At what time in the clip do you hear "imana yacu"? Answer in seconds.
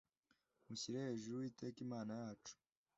1.85-2.53